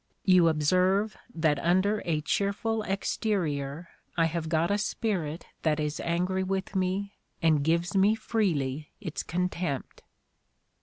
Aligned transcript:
You 0.35 0.47
observe 0.47 1.15
that 1.31 1.59
under 1.59 2.01
a 2.05 2.21
cheerful 2.21 2.81
exterior 2.81 3.89
I 4.17 4.25
have 4.25 4.49
got 4.49 4.71
a 4.71 4.79
spirit 4.79 5.45
that 5.61 5.79
is 5.79 5.99
angry 5.99 6.41
with 6.41 6.75
me 6.75 7.13
and 7.39 7.63
gives 7.63 7.95
me 7.95 8.15
freely 8.15 8.89
its 8.99 9.21
contempt." 9.21 10.01